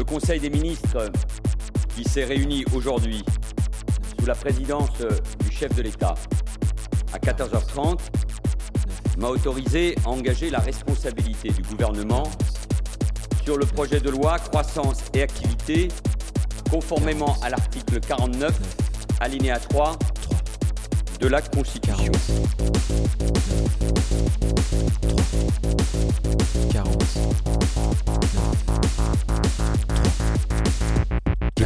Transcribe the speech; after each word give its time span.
Le 0.00 0.04
Conseil 0.04 0.40
des 0.40 0.48
ministres 0.48 1.12
qui 1.94 2.04
s'est 2.04 2.24
réuni 2.24 2.64
aujourd'hui 2.74 3.22
sous 4.18 4.24
la 4.24 4.34
présidence 4.34 4.88
du 5.40 5.54
chef 5.54 5.74
de 5.74 5.82
l'État 5.82 6.14
à 7.12 7.18
14h30 7.18 7.98
m'a 9.18 9.28
autorisé 9.28 9.94
à 10.06 10.08
engager 10.08 10.48
la 10.48 10.60
responsabilité 10.60 11.50
du 11.50 11.60
gouvernement 11.60 12.22
sur 13.44 13.58
le 13.58 13.66
projet 13.66 14.00
de 14.00 14.08
loi 14.08 14.38
croissance 14.38 15.02
et 15.12 15.20
activité 15.20 15.88
conformément 16.70 17.36
à 17.42 17.50
l'article 17.50 18.00
49 18.00 18.58
alinéa 19.20 19.58
3 19.58 19.98
de 21.20 21.28
la 21.28 21.42
Constitution. 21.42 22.10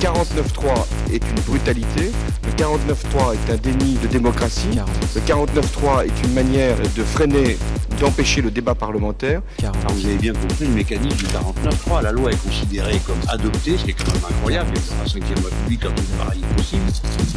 Le 0.00 0.04
49.3 0.06 0.86
est 1.12 1.28
une 1.28 1.40
brutalité, 1.44 2.12
le 2.44 2.52
49.3 2.52 3.34
est 3.34 3.52
un 3.52 3.56
déni 3.56 3.94
de 3.94 4.06
démocratie, 4.06 4.68
40. 4.72 4.88
le 5.16 5.20
49.3 5.20 6.06
est 6.06 6.24
une 6.24 6.34
manière 6.34 6.76
de 6.76 7.02
freiner, 7.02 7.58
d'empêcher 7.98 8.40
le 8.40 8.52
débat 8.52 8.76
parlementaire. 8.76 9.42
40. 9.58 9.76
Alors 9.76 9.92
vous 9.96 10.06
avez 10.06 10.14
bien 10.14 10.34
compris 10.34 10.66
le 10.66 10.74
mécanisme 10.74 11.16
du 11.16 11.24
49.3. 11.24 12.02
La 12.04 12.12
loi 12.12 12.30
est 12.30 12.40
considérée 12.40 13.00
comme 13.04 13.18
adoptée, 13.28 13.76
ce 13.76 13.84
qui 13.84 13.90
est 13.90 13.94
quand 13.94 14.12
même 14.12 14.22
incroyable. 14.30 14.70
Il 14.72 14.80
y 14.80 14.94
a 14.94 15.02
la 15.02 15.08
5 15.08 15.24
République 15.24 15.80
quand 15.82 15.94
tout 15.94 16.02
pareil 16.16 16.42
est 16.48 16.56
possible. 16.56 16.84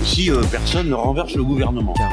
Si 0.04 0.30
euh, 0.30 0.44
personne 0.52 0.90
ne 0.90 0.94
renverse 0.94 1.34
le 1.34 1.44
gouvernement. 1.44 1.96
40. 1.96 2.12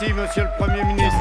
Merci, 0.00 0.14
monsieur 0.14 0.44
le 0.44 0.48
Premier 0.56 0.82
ministre. 0.84 1.18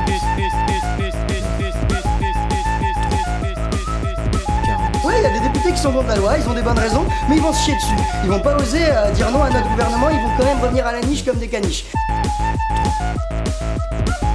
40. 4.66 4.96
Oui, 5.04 5.14
il 5.18 5.24
y 5.24 5.26
a 5.26 5.30
des 5.32 5.40
députés 5.50 5.72
qui 5.72 5.78
sont 5.78 5.92
contre 5.92 6.08
la 6.08 6.16
loi, 6.16 6.38
ils 6.38 6.48
ont 6.48 6.54
des 6.54 6.62
bonnes 6.62 6.80
raisons, 6.80 7.06
mais 7.28 7.36
ils 7.36 7.42
vont 7.42 7.52
se 7.52 7.66
chier 7.66 7.76
dessus. 7.76 7.96
Ils 8.24 8.30
vont 8.30 8.40
pas 8.40 8.56
oser 8.56 8.86
euh, 8.86 9.12
dire 9.12 9.32
non 9.32 9.44
à 9.44 9.50
notre 9.50 9.68
gouvernement, 9.68 10.10
ils 10.10 10.22
vont 10.22 10.32
quand 10.38 10.46
même 10.46 10.62
revenir 10.62 10.88
à 10.88 10.94
la 10.94 11.02
niche 11.02 11.26
comme 11.26 11.38
des 11.40 11.50
caniches. 11.50 11.88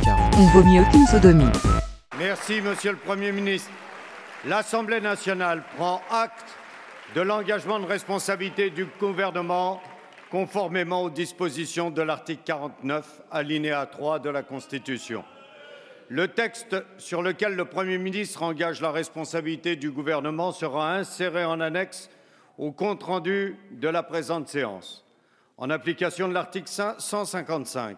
40. 0.05 0.35
On 0.37 0.47
vaut 0.49 0.65
mieux 0.65 0.85
qu'une 0.93 1.07
sodomie. 1.07 1.51
Merci, 2.19 2.61
monsieur 2.61 2.91
le 2.91 2.99
Premier 2.99 3.33
ministre. 3.33 3.71
L'Assemblée 4.47 5.01
nationale 5.01 5.63
prend 5.79 6.03
acte 6.11 6.55
de 7.15 7.23
l'engagement 7.23 7.79
de 7.81 7.87
responsabilité 7.87 8.69
du 8.69 8.87
gouvernement 9.01 9.81
conformément 10.35 11.05
aux 11.05 11.11
dispositions 11.11 11.93
de 11.93 12.03
l'article 12.03 12.43
49, 12.45 13.23
alinéa 13.31 13.87
3 13.87 14.19
de 14.19 14.31
la 14.31 14.43
Constitution. 14.43 15.23
Le 16.09 16.27
texte 16.27 16.75
sur 16.99 17.23
lequel 17.23 17.55
le 17.55 17.67
Premier 17.67 17.99
ministre 17.99 18.43
engage 18.43 18.81
la 18.81 18.91
responsabilité 18.91 19.77
du 19.77 19.93
gouvernement 19.93 20.51
sera 20.51 20.97
inséré 20.97 21.45
en 21.45 21.61
annexe 21.61 22.11
au 22.59 22.73
compte-rendu 22.73 23.57
de 23.71 23.87
la 23.87 24.03
présente 24.03 24.49
séance. 24.49 25.07
En 25.57 25.71
application 25.71 26.27
de 26.27 26.35
l'article 26.35 26.69
155, 26.69 27.97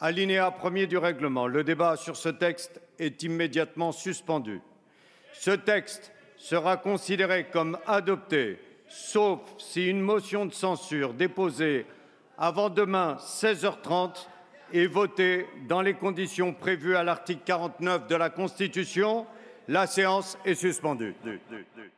alinéa 0.00 0.56
1er 0.58 0.86
du 0.86 0.96
règlement, 0.96 1.46
le 1.46 1.62
débat 1.62 1.96
sur 1.96 2.16
ce 2.16 2.30
texte 2.30 2.80
est 2.98 3.22
immédiatement 3.22 3.92
suspendu. 3.92 4.62
Ce 5.34 5.50
texte 5.50 6.10
sera 6.38 6.78
considéré 6.78 7.48
comme 7.52 7.76
adopté, 7.86 8.58
sauf 8.90 9.40
si 9.58 9.86
une 9.88 10.00
motion 10.00 10.46
de 10.46 10.52
censure 10.52 11.14
déposée 11.14 11.86
avant 12.36 12.68
demain 12.70 13.16
16h30 13.20 14.26
est 14.72 14.86
votée 14.86 15.46
dans 15.68 15.80
les 15.80 15.94
conditions 15.94 16.52
prévues 16.52 16.96
à 16.96 17.04
l'article 17.04 17.42
49 17.44 18.08
de 18.08 18.16
la 18.16 18.30
Constitution. 18.30 19.26
La 19.68 19.86
séance 19.86 20.36
est 20.44 20.54
suspendue. 20.56 21.14
Du- 21.22 21.40
du- 21.50 21.56
du- 21.76 21.90